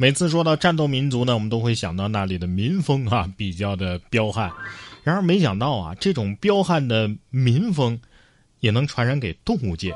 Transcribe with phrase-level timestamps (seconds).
[0.00, 4.48] 每次说到战斗民族呢，我们都会想到那里的民风啊比较的彪悍。
[5.02, 7.98] 然而没想到啊，这种彪悍的民风
[8.60, 9.92] 也能传染给动物界。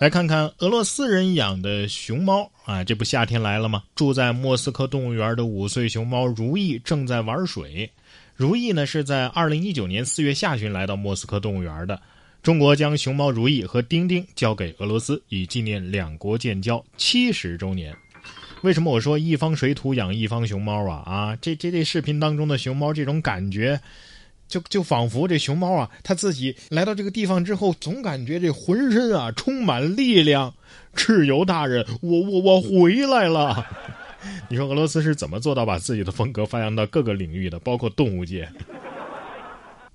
[0.00, 3.84] 来看看俄罗斯人养的熊猫啊，这不夏天来了吗？
[3.94, 7.88] 住在莫斯科动物园的五岁熊猫如意正在玩水。
[8.34, 12.02] 如意呢是在二零一九年四月下旬来到莫斯科动物园的。
[12.42, 17.96] 中国将熊猫如意和丁丁交给俄罗斯，以纪念两国建交七十周年。
[18.66, 21.04] 为什么我说一方水土养一方熊猫啊？
[21.06, 23.80] 啊，这这这视频当中的熊猫这种感觉，
[24.48, 30.52] 就就仿佛这熊猫啊，它自己来到这个地方之后，总感觉这浑身啊充满力量。
[30.96, 33.64] 蚩尤大人，我我我回来了！
[34.50, 38.48] 你说俄罗斯是怎么做到把自己的风格发扬到各个领域的，包括动物界？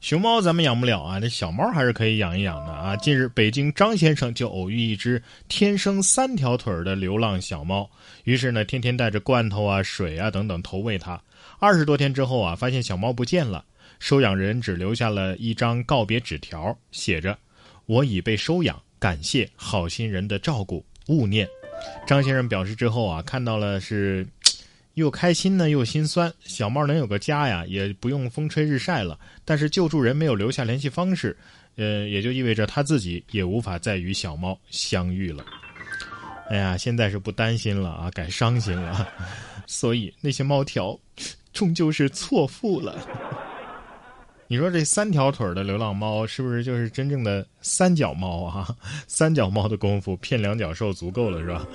[0.01, 2.95] 熊猫咱们养不了啊，这小猫还是可以养一养的啊。
[2.95, 7.87] 近日，北京张先生就偶遇一只天生三条腿的流浪小猫，
[8.23, 11.21] 于是呢，天天带着罐头啊、水啊等等投喂它。
[11.59, 13.63] 二十多天之后啊，发现小猫不见了，
[13.99, 17.37] 收养人只留下了一张告别纸条，写着
[17.85, 21.47] ：“我已被收养，感谢好心人的照顾，勿念。”
[22.07, 24.27] 张先生表示之后啊，看到了是。
[24.95, 26.31] 又开心呢，又心酸。
[26.43, 29.17] 小猫能有个家呀，也不用风吹日晒了。
[29.45, 31.35] 但是救助人没有留下联系方式，
[31.77, 35.45] 呃，也就意味着他自己也无法再与小猫相遇了。
[36.49, 39.07] 哎呀，现在是不担心了啊，改伤心了。
[39.65, 40.99] 所以那些猫条，
[41.53, 42.99] 终究是错付了。
[44.47, 48.67] 你说这三条腿的流浪猫，是不是就是真正的三脚猫啊？
[49.07, 51.65] 三脚猫的功夫骗两脚兽足够了，是吧？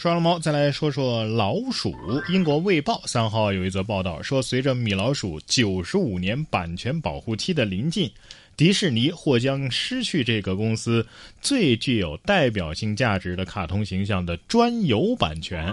[0.00, 1.94] 说了猫，再来说说老鼠。
[2.30, 8.10] 英国《卫报》三号有一则报道说，随着米老鼠九十五年版权保护期的临近，
[8.56, 11.06] 迪士尼或将失去这个公司
[11.42, 15.70] 最具有代表性价值的卡通形象的专有版权。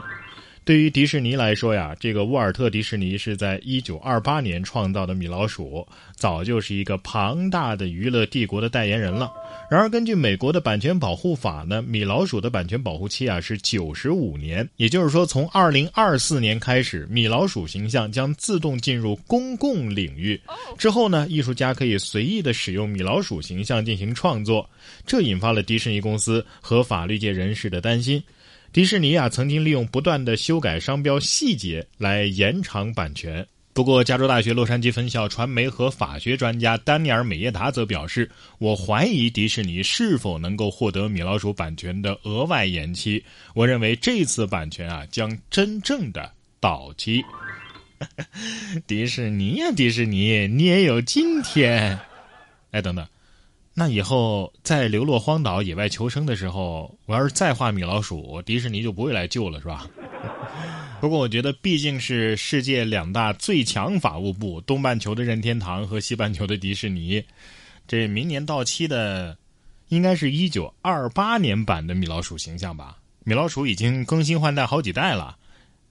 [0.67, 9.31] 对于迪士尼来说呀，这个沃尔特·迪士尼是在一九二八年创造的米老鼠，早就是一个庞大的娱乐帝国的代言人了。
[9.71, 20.37] 然而，根据美国的版权保护法呢，米老鼠的版权保护期啊是九十五年，也就是说，从二零二四年开始，米老鼠形象将自动进入公共领域。
[20.77, 24.69] 之后呢，艺术家可以随意的使用米老鼠形象进行创作，
[25.05, 28.21] 这引发了迪士尼公司和法律界人士的担心。
[28.77, 33.43] 迪士尼啊，曾经利用不断的修改商标细节来延长版权。
[33.73, 38.29] 不过，加州大学洛杉矶分校传媒和法学专家丹尼尔·美耶达则表示
[38.59, 43.25] ：“我怀疑迪士尼是否能够获得米老鼠版权的额外延期。
[43.55, 47.25] 我认为这次版权啊，将真正的到期。
[48.85, 51.99] ”迪士尼呀，迪士尼，你也有今天！
[52.69, 53.03] 哎，等等。
[53.79, 59.87] 那以后在流落荒岛野外求生的时候，我要是再画米老鼠，迪士尼就不会来救了，是吧？
[60.99, 67.23] 不过我觉得毕竟是世界两大最强法务部，东半球的任天堂和西半球的迪士尼，
[67.87, 69.37] 这明年到期的，
[69.89, 72.97] 应该是一九二八年版的米老鼠形象吧？
[73.25, 75.37] 米老鼠已经更新换代好几代了，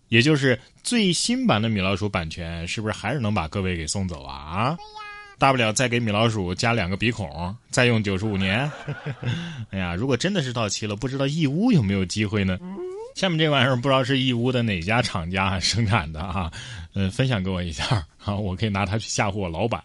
[0.08, 4.34] 也就是最新版的米老鼠版权，是不是还是能把各位给送走啊？
[4.34, 4.76] 啊？
[5.38, 8.70] 大不了再给米老鼠加两个鼻孔，再用九十五年。
[9.70, 12.58] 哎呀，如果真的是到期了，不知道义乌有没有机会呢？
[13.16, 16.52] 下面这玩意儿不知道是义乌的哪家厂家生产的啊，
[16.92, 19.82] 嗯，分享给我一下啊，我可以拿它去吓唬我老板。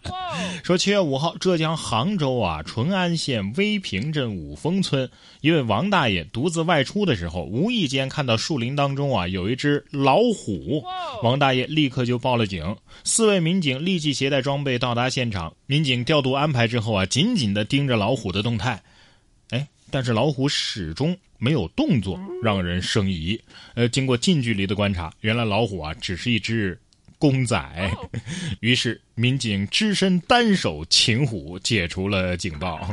[0.62, 5.10] 说七月五号，浙江杭州啊淳安县威平镇五峰村
[5.40, 10.84] 一位王大爷独自外出的时候，无意间看到树林当中啊有一只老虎，
[11.22, 12.76] 王大爷立刻就报了警。
[13.02, 18.82] 四位民警立即携带装备到达现场，民警调度安排之后啊，紧紧的盯着老虎的动态。
[19.92, 21.16] 哎，但是老虎始终。
[21.38, 23.36] 没有动作，让人生疑。
[23.74, 26.78] 呃，经过近距离的观察，原来老虎啊只是一只
[27.18, 27.92] 公仔。
[28.60, 32.88] 于是民警只身单手擒虎，解除了警报。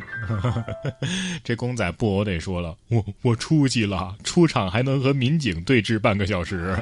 [1.46, 6.76] 这公仔布偶得说了：“我我出息了，出场还能和民警对峙半个小时。”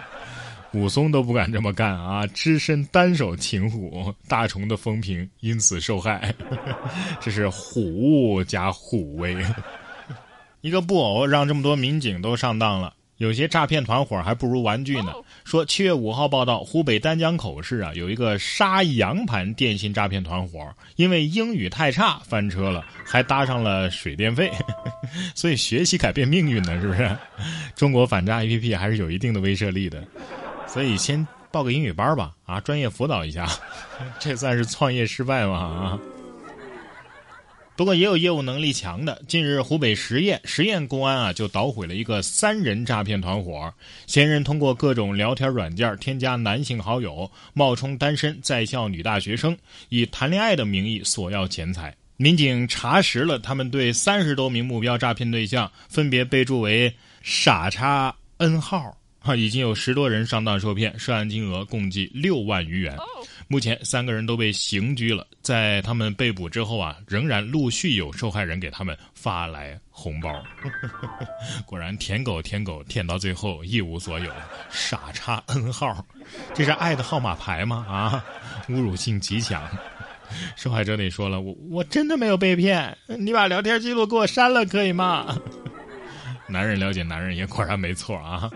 [0.71, 2.25] 武松都不敢这么干啊！
[2.27, 6.33] 只身单手擒虎，大虫的风评因此受害。
[7.19, 9.35] 这是虎加虎威。
[10.61, 15.13] 一个布偶让这么多民警都上当了，有些诈骗团伙还不如玩具呢。
[15.45, 20.59] 说七月五号报道，湖北丹江口市啊有一个杀羊盘电信诈骗团伙，
[20.97, 24.51] 因为英语太差翻车了，还搭上了水电费。
[25.33, 27.09] 所以学习改变命运呢，是不是？
[27.75, 30.03] 中国反诈 APP 还是有一定的威慑力的，
[30.67, 33.47] 所以先报个英语班吧，啊，专业辅导一下，
[34.19, 35.57] 这算是创业失败吗？
[35.57, 35.99] 啊？
[37.77, 39.21] 不过也有业务能力强的。
[39.27, 43.71] 近日，湖北十堰十堰公安啊就捣毁了一个三人诈骗团伙，
[44.07, 49.55] 嫌疑人通过各种聊天软件添加男性好友，冒充单身在校女大学生，
[49.89, 51.95] 以谈恋爱的名义索要钱财。
[52.15, 56.91] 民警查实了他们对三十多名目标诈骗对象，分别备注为
[57.21, 58.96] “傻叉 N 号”，
[59.27, 62.95] 啊，已经有十多人上当受骗，涉案金额共计六万余元。
[63.49, 70.41] 目前三个人都被刑拘了，在他们被捕之后啊，仍然陆续有受害人给他们发来红包。
[71.67, 74.31] 果然舔狗舔狗舔到最后一无所有，
[74.69, 76.05] 傻叉 N 号，
[76.53, 77.85] 这是爱的号码牌吗？
[77.89, 78.25] 啊，
[78.69, 79.61] 侮辱性极强。
[80.55, 85.37] 受害者得说了，我我真的没有被骗，你把聊天记录给我删了可以吗？
[86.49, 88.49] 男人了解男人也果然没错啊。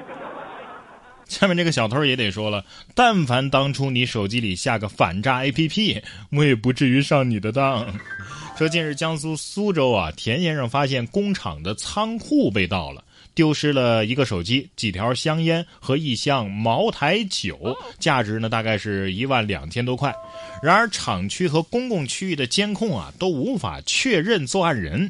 [1.31, 7.88] 下面这个小偷也得说了，但凡当初你手机里下个反诈 APP，我也不至于上你的当。
[8.57, 13.01] 说近日江苏苏州啊，田先生发现工厂的仓库被盗了，
[13.33, 20.13] 丢失了一个手机、几条香烟和一箱茅台酒，价值呢大概是一万两千多块。
[20.62, 25.10] 然而厂区和公共区域的监控啊都无法确认作案人，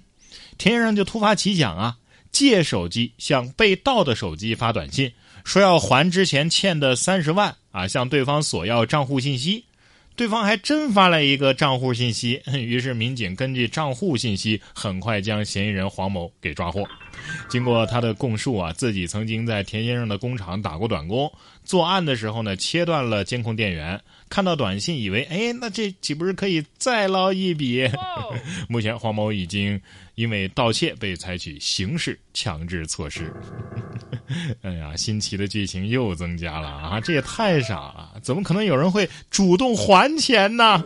[0.59, 1.97] 田先生就突发奇想啊，
[2.31, 5.11] 借手机向被盗的手机发短信。
[5.43, 9.65] 说要还之前欠的三十万啊，向对方索要账户信息，
[10.15, 12.41] 对方还真发来一个账户信息。
[12.53, 16.87] 于是民警根据账户信息，很快将嫌疑人黄某给抓获。
[17.49, 21.31] 经过他的供述啊，自己曾经在田先生的工厂打过短工，
[21.63, 23.99] 作案的时候呢，切断了监控电源，
[24.29, 27.89] 看到短信以为，哎，那这岂不是可以再捞一笔？
[28.67, 29.79] 目前黄某已经
[30.15, 33.33] 因为盗窃被采取刑事强制措施。
[34.63, 36.99] 哎呀，新奇的剧情又增加了啊！
[36.99, 40.83] 这也太傻了，怎么可能有人会主动还钱呢？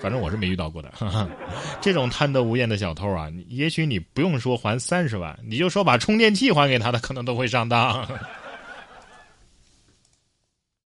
[0.00, 0.92] 反正我是没遇到过的。
[1.80, 8.06] 这种贪得无厌的小偷啊，也许你不用说还三十万，你就说把充电器还给他，他可能都会上当。